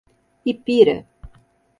Ipira 0.51 0.95